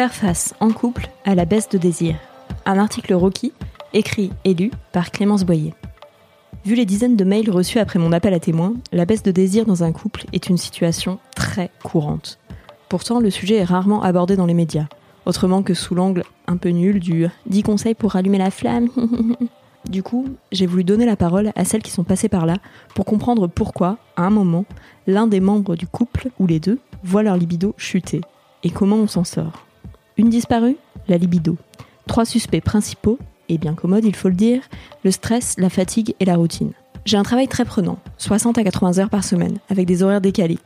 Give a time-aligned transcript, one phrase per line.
[0.00, 2.16] Faire face en couple à la baisse de désir.
[2.64, 3.52] Un article Rocky,
[3.92, 5.74] écrit et lu par Clémence Boyer.
[6.64, 9.66] Vu les dizaines de mails reçus après mon appel à témoins, la baisse de désir
[9.66, 12.38] dans un couple est une situation très courante.
[12.88, 14.86] Pourtant, le sujet est rarement abordé dans les médias,
[15.26, 18.88] autrement que sous l'angle un peu nul du 10 conseils pour rallumer la flamme.
[19.90, 22.56] du coup, j'ai voulu donner la parole à celles qui sont passées par là
[22.94, 24.64] pour comprendre pourquoi, à un moment,
[25.06, 28.22] l'un des membres du couple, ou les deux, voit leur libido chuter,
[28.62, 29.66] et comment on s'en sort?
[30.20, 30.76] Une disparue
[31.08, 31.56] La libido.
[32.06, 33.18] Trois suspects principaux,
[33.48, 34.60] et bien commode, il faut le dire,
[35.02, 36.72] le stress, la fatigue et la routine.
[37.06, 40.58] J'ai un travail très prenant, 60 à 80 heures par semaine, avec des horaires décalés.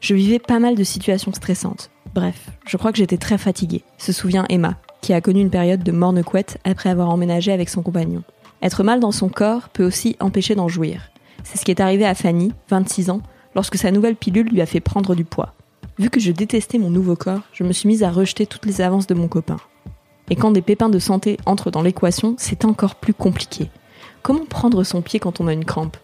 [0.00, 1.92] Je vivais pas mal de situations stressantes.
[2.16, 5.84] Bref, je crois que j'étais très fatiguée, se souvient Emma, qui a connu une période
[5.84, 8.24] de morne couette après avoir emménagé avec son compagnon.
[8.60, 11.12] Être mal dans son corps peut aussi empêcher d'en jouir.
[11.44, 13.20] C'est ce qui est arrivé à Fanny, 26 ans,
[13.54, 15.54] lorsque sa nouvelle pilule lui a fait prendre du poids.
[15.98, 18.82] Vu que je détestais mon nouveau corps, je me suis mise à rejeter toutes les
[18.82, 19.56] avances de mon copain.
[20.28, 23.70] Et quand des pépins de santé entrent dans l'équation, c'est encore plus compliqué.
[24.20, 25.96] Comment prendre son pied quand on a une crampe?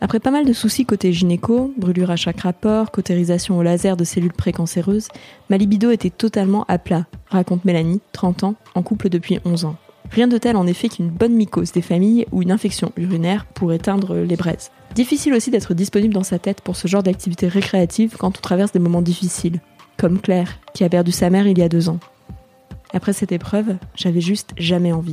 [0.00, 4.02] Après pas mal de soucis côté gynéco, brûlure à chaque rapport, cautérisation au laser de
[4.02, 5.08] cellules précancéreuses,
[5.48, 9.76] ma libido était totalement à plat, raconte Mélanie, 30 ans, en couple depuis 11 ans.
[10.10, 13.72] Rien de tel en effet qu'une bonne mycose des familles ou une infection urinaire pour
[13.72, 14.72] éteindre les braises.
[14.96, 18.72] Difficile aussi d'être disponible dans sa tête pour ce genre d'activité récréative quand on traverse
[18.72, 19.60] des moments difficiles,
[19.98, 21.98] comme Claire, qui a perdu sa mère il y a deux ans.
[22.94, 25.12] Après cette épreuve, j'avais juste jamais envie.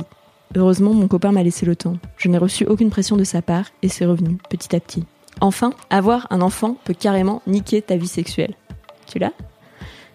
[0.56, 1.98] Heureusement, mon copain m'a laissé le temps.
[2.16, 5.04] Je n'ai reçu aucune pression de sa part et c'est revenu petit à petit.
[5.42, 8.54] Enfin, avoir un enfant peut carrément niquer ta vie sexuelle.
[9.06, 9.34] Tu l'as?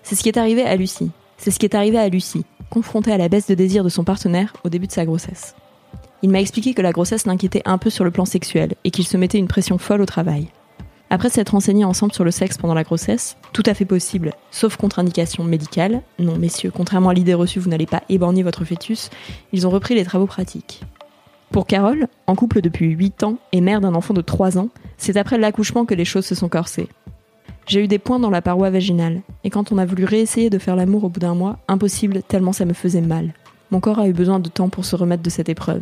[0.02, 1.12] C'est ce qui est arrivé à Lucie.
[1.38, 4.04] C'est ce qui est arrivé à Lucie, confrontée à la baisse de désir de son
[4.04, 5.54] partenaire au début de sa grossesse.
[6.22, 9.08] Il m'a expliqué que la grossesse l'inquiétait un peu sur le plan sexuel et qu'il
[9.08, 10.50] se mettait une pression folle au travail.
[11.10, 14.76] Après s'être renseignés ensemble sur le sexe pendant la grossesse, tout à fait possible, sauf
[14.76, 16.02] contre-indication médicale.
[16.20, 19.10] Non, messieurs, contrairement à l'idée reçue, vous n'allez pas éborgner votre fœtus.
[19.52, 20.82] Ils ont repris les travaux pratiques.
[21.52, 25.18] Pour Carole, en couple depuis 8 ans et mère d'un enfant de 3 ans, c'est
[25.18, 26.90] après l'accouchement que les choses se sont corsées.
[27.66, 30.60] J'ai eu des points dans la paroi vaginale, et quand on a voulu réessayer de
[30.60, 33.34] faire l'amour au bout d'un mois, impossible tellement ça me faisait mal.
[33.72, 35.82] Mon corps a eu besoin de temps pour se remettre de cette épreuve.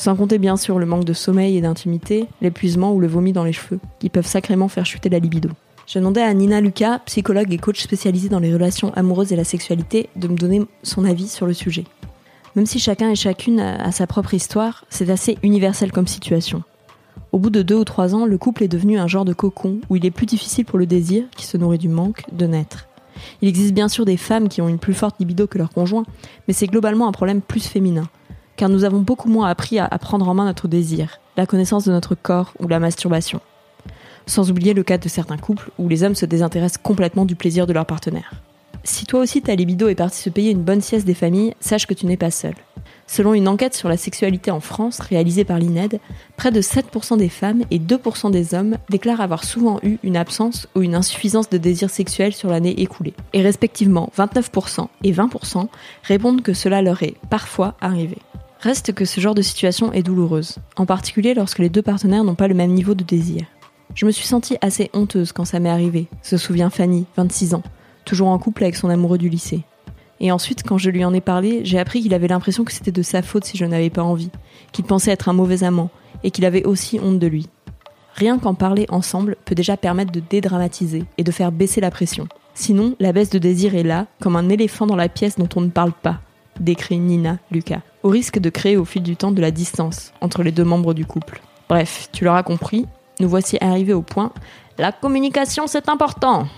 [0.00, 3.44] Sans compter bien sûr le manque de sommeil et d'intimité, l'épuisement ou le vomi dans
[3.44, 5.50] les cheveux, qui peuvent sacrément faire chuter la libido.
[5.86, 9.44] J'ai demandé à Nina Lucas, psychologue et coach spécialisée dans les relations amoureuses et la
[9.44, 11.84] sexualité, de me donner son avis sur le sujet.
[12.56, 16.62] Même si chacun et chacune a sa propre histoire, c'est assez universel comme situation.
[17.32, 19.80] Au bout de deux ou trois ans, le couple est devenu un genre de cocon
[19.90, 22.88] où il est plus difficile pour le désir, qui se nourrit du manque, de naître.
[23.42, 26.04] Il existe bien sûr des femmes qui ont une plus forte libido que leur conjoint,
[26.48, 28.08] mais c'est globalement un problème plus féminin,
[28.60, 31.92] car nous avons beaucoup moins appris à, prendre en main notre désir, la connaissance de
[31.92, 33.40] notre corps ou la masturbation.
[34.26, 37.66] Sans oublier le cas de certains couples où les hommes se désintéressent complètement du plaisir
[37.66, 38.34] de leur partenaire.
[38.84, 41.86] Si toi aussi ta libido est partie se payer une bonne sieste des familles, sache
[41.86, 42.52] que tu n'es pas seul.
[43.06, 45.98] Selon une enquête sur la sexualité en France réalisée par l'INED,
[46.36, 50.68] près de 7% des femmes et 2% des hommes déclarent avoir souvent eu une absence
[50.74, 53.14] ou une insuffisance de désir sexuel sur l'année écoulée.
[53.32, 55.68] Et respectivement 29% et 20%
[56.02, 58.18] répondent que cela leur est parfois arrivé.
[58.62, 62.34] Reste que ce genre de situation est douloureuse, en particulier lorsque les deux partenaires n'ont
[62.34, 63.46] pas le même niveau de désir.
[63.94, 67.62] Je me suis sentie assez honteuse quand ça m'est arrivé, se souvient Fanny, 26 ans,
[68.04, 69.62] toujours en couple avec son amoureux du lycée.
[70.20, 72.92] Et ensuite, quand je lui en ai parlé, j'ai appris qu'il avait l'impression que c'était
[72.92, 74.30] de sa faute si je n'avais pas envie,
[74.72, 75.88] qu'il pensait être un mauvais amant,
[76.22, 77.48] et qu'il avait aussi honte de lui.
[78.14, 82.28] Rien qu'en parler ensemble peut déjà permettre de dédramatiser et de faire baisser la pression.
[82.52, 85.62] Sinon, la baisse de désir est là, comme un éléphant dans la pièce dont on
[85.62, 86.20] ne parle pas,
[86.58, 90.42] décrit Nina Lucas, au risque de créer au fil du temps de la distance entre
[90.42, 91.40] les deux membres du couple.
[91.68, 92.86] Bref, tu l'auras compris,
[93.20, 94.32] nous voici arrivés au point.
[94.78, 96.48] La communication, c'est important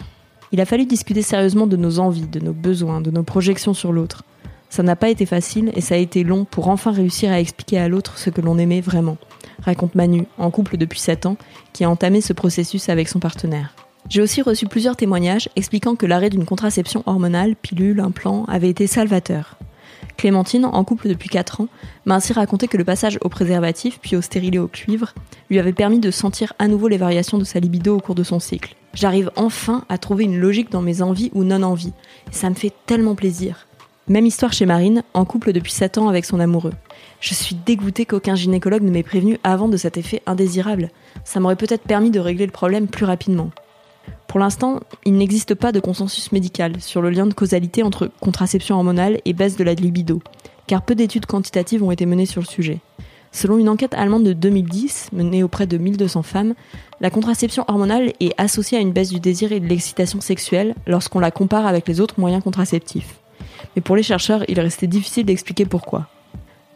[0.52, 3.92] Il a fallu discuter sérieusement de nos envies, de nos besoins, de nos projections sur
[3.92, 4.24] l'autre.
[4.70, 7.78] Ça n'a pas été facile et ça a été long pour enfin réussir à expliquer
[7.78, 9.18] à l'autre ce que l'on aimait vraiment,
[9.62, 11.36] raconte Manu, en couple depuis 7 ans,
[11.74, 13.74] qui a entamé ce processus avec son partenaire.
[14.08, 18.86] J'ai aussi reçu plusieurs témoignages expliquant que l'arrêt d'une contraception hormonale, pilule, implant, avait été
[18.86, 19.58] salvateur.
[20.16, 21.68] Clémentine, en couple depuis 4 ans,
[22.06, 25.14] m'a ainsi raconté que le passage au préservatif puis au stérilet au cuivre
[25.50, 28.22] lui avait permis de sentir à nouveau les variations de sa libido au cours de
[28.22, 28.76] son cycle.
[28.94, 31.94] J'arrive enfin à trouver une logique dans mes envies ou non-envies,
[32.30, 33.66] ça me fait tellement plaisir.
[34.08, 36.74] Même histoire chez Marine, en couple depuis 7 ans avec son amoureux.
[37.20, 40.90] Je suis dégoûtée qu'aucun gynécologue ne m'ait prévenu avant de cet effet indésirable.
[41.24, 43.50] Ça m'aurait peut-être permis de régler le problème plus rapidement.
[44.32, 48.76] Pour l'instant, il n'existe pas de consensus médical sur le lien de causalité entre contraception
[48.76, 50.22] hormonale et baisse de la libido,
[50.66, 52.78] car peu d'études quantitatives ont été menées sur le sujet.
[53.30, 56.54] Selon une enquête allemande de 2010, menée auprès de 1200 femmes,
[57.02, 61.20] la contraception hormonale est associée à une baisse du désir et de l'excitation sexuelle lorsqu'on
[61.20, 63.20] la compare avec les autres moyens contraceptifs.
[63.76, 66.06] Mais pour les chercheurs, il restait difficile d'expliquer pourquoi.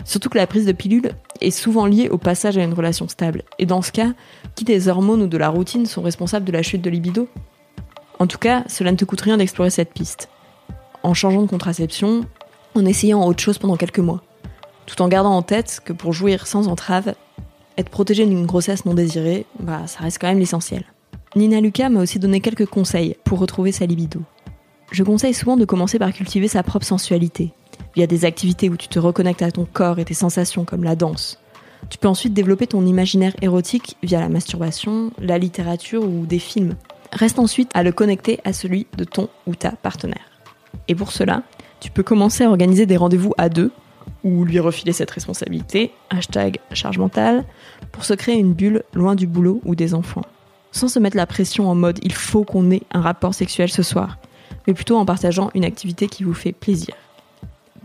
[0.05, 1.13] Surtout que la prise de pilule
[1.47, 3.43] est souvent liée au passage à une relation stable.
[3.59, 4.13] Et dans ce cas,
[4.55, 7.29] qui des hormones ou de la routine sont responsables de la chute de libido?
[8.19, 10.29] En tout cas, cela ne te coûte rien d'explorer cette piste.
[11.03, 12.25] En changeant de contraception,
[12.75, 14.23] en essayant autre chose pendant quelques mois.
[14.87, 17.15] Tout en gardant en tête que pour jouir sans entrave,
[17.79, 20.85] être protégé d'une grossesse non désirée, bah, ça reste quand même l'essentiel.
[21.37, 24.21] Nina Lucas m'a aussi donné quelques conseils pour retrouver sa libido.
[24.91, 27.53] Je conseille souvent de commencer par cultiver sa propre sensualité,
[27.97, 30.95] via des activités où tu te reconnectes à ton corps et tes sensations comme la
[30.97, 31.41] danse.
[31.89, 36.75] Tu peux ensuite développer ton imaginaire érotique via la masturbation, la littérature ou des films.
[37.13, 40.31] Reste ensuite à le connecter à celui de ton ou ta partenaire.
[40.89, 41.43] Et pour cela,
[41.81, 43.71] tu peux commencer à organiser des rendez-vous à deux
[44.25, 47.45] ou lui refiler cette responsabilité, hashtag charge mentale,
[47.93, 50.25] pour se créer une bulle loin du boulot ou des enfants.
[50.73, 53.83] Sans se mettre la pression en mode il faut qu'on ait un rapport sexuel ce
[53.83, 54.19] soir,
[54.67, 56.95] mais plutôt en partageant une activité qui vous fait plaisir.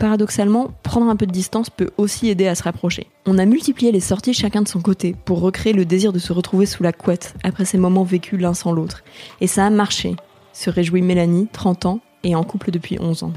[0.01, 3.05] Paradoxalement, prendre un peu de distance peut aussi aider à se rapprocher.
[3.27, 6.33] On a multiplié les sorties chacun de son côté pour recréer le désir de se
[6.33, 9.03] retrouver sous la couette après ces moments vécus l'un sans l'autre.
[9.41, 10.15] Et ça a marché,
[10.53, 13.33] se réjouit Mélanie, 30 ans, et en couple depuis 11 ans.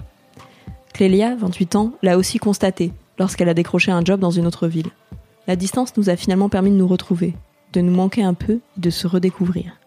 [0.95, 4.89] Clélia, 28 ans, l'a aussi constaté lorsqu'elle a décroché un job dans une autre ville.
[5.47, 7.35] La distance nous a finalement permis de nous retrouver,
[7.75, 9.79] de nous manquer un peu et de se redécouvrir.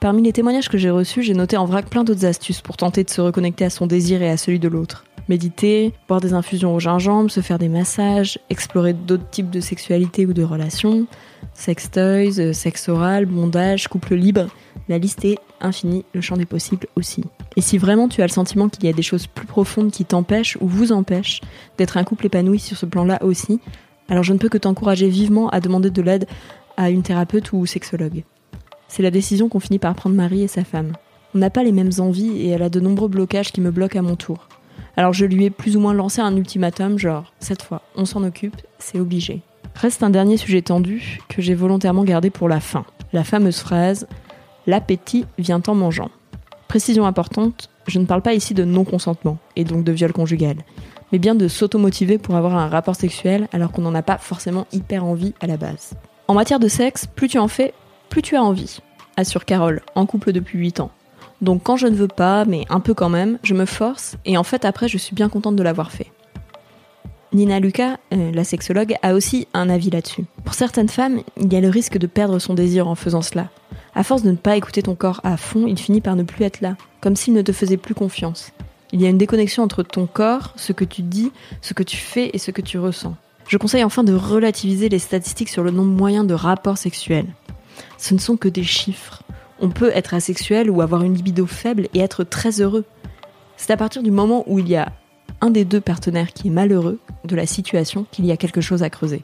[0.00, 3.02] Parmi les témoignages que j'ai reçus, j'ai noté en vrac plein d'autres astuces pour tenter
[3.02, 6.74] de se reconnecter à son désir et à celui de l'autre méditer, boire des infusions
[6.74, 11.06] au gingembre, se faire des massages, explorer d'autres types de sexualité ou de relations,
[11.54, 14.46] sex toys, euh, sexe oral, bondage, couple libre.
[14.88, 17.24] La liste est infinie, le champ des possibles aussi.
[17.56, 20.04] Et si vraiment tu as le sentiment qu'il y a des choses plus profondes qui
[20.04, 21.40] t'empêchent ou vous empêchent
[21.78, 23.60] d'être un couple épanoui sur ce plan-là aussi,
[24.08, 26.28] alors je ne peux que t'encourager vivement à demander de l'aide
[26.76, 28.22] à une thérapeute ou sexologue.
[28.88, 30.92] C'est la décision qu'ont fini par prendre Marie et sa femme.
[31.34, 33.98] On n'a pas les mêmes envies et elle a de nombreux blocages qui me bloquent
[33.98, 34.48] à mon tour.
[34.96, 38.24] Alors je lui ai plus ou moins lancé un ultimatum, genre, cette fois, on s'en
[38.24, 39.42] occupe, c'est obligé.
[39.74, 42.86] Reste un dernier sujet tendu que j'ai volontairement gardé pour la fin.
[43.12, 44.06] La fameuse phrase
[44.66, 46.10] L'appétit vient en mangeant.
[46.66, 50.56] Précision importante, je ne parle pas ici de non-consentement, et donc de viol conjugal,
[51.12, 54.66] mais bien de s'automotiver pour avoir un rapport sexuel alors qu'on n'en a pas forcément
[54.72, 55.94] hyper envie à la base.
[56.26, 57.74] En matière de sexe, plus tu en fais,
[58.08, 58.80] plus tu as envie,
[59.16, 60.90] assure Carole, en couple depuis 8 ans.
[61.42, 64.36] Donc quand je ne veux pas, mais un peu quand même, je me force et
[64.36, 66.10] en fait après je suis bien contente de l'avoir fait.
[67.32, 70.24] Nina Lucas, euh, la sexologue, a aussi un avis là-dessus.
[70.44, 73.50] Pour certaines femmes, il y a le risque de perdre son désir en faisant cela.
[73.94, 76.44] À force de ne pas écouter ton corps à fond, il finit par ne plus
[76.44, 78.52] être là, comme s'il ne te faisait plus confiance.
[78.92, 81.96] Il y a une déconnexion entre ton corps, ce que tu dis, ce que tu
[81.96, 83.16] fais et ce que tu ressens.
[83.48, 87.26] Je conseille enfin de relativiser les statistiques sur le nombre moyen de rapports sexuels.
[87.98, 89.22] Ce ne sont que des chiffres
[89.60, 92.84] on peut être asexuel ou avoir une libido faible et être très heureux.
[93.56, 94.92] C'est à partir du moment où il y a
[95.40, 98.82] un des deux partenaires qui est malheureux de la situation qu'il y a quelque chose
[98.82, 99.22] à creuser.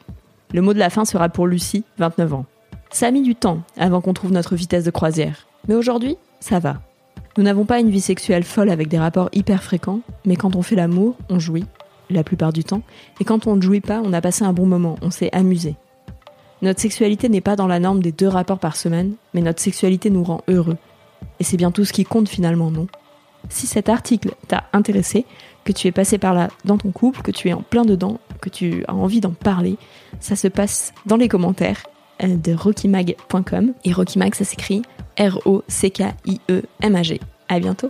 [0.53, 2.45] Le mot de la fin sera pour Lucie, 29 ans.
[2.91, 5.47] Ça a mis du temps avant qu'on trouve notre vitesse de croisière.
[5.67, 6.81] Mais aujourd'hui, ça va.
[7.37, 10.61] Nous n'avons pas une vie sexuelle folle avec des rapports hyper fréquents, mais quand on
[10.61, 11.65] fait l'amour, on jouit,
[12.11, 12.83] la plupart du temps,
[13.19, 15.75] et quand on ne jouit pas, on a passé un bon moment, on s'est amusé.
[16.63, 20.09] Notre sexualité n'est pas dans la norme des deux rapports par semaine, mais notre sexualité
[20.09, 20.77] nous rend heureux.
[21.41, 22.87] Et c'est bien tout ce qui compte finalement, non?
[23.49, 25.25] Si cet article t'a intéressé,
[25.65, 28.17] que tu es passé par là dans ton couple, que tu es en plein dedans,
[28.39, 29.75] que tu as envie d'en parler,
[30.21, 31.83] ça se passe dans les commentaires
[32.23, 33.73] euh, de rockymag.com.
[33.83, 34.83] Et rockymag, ça s'écrit
[35.19, 37.19] R-O-C-K-I-E-M-A-G.
[37.49, 37.89] À bientôt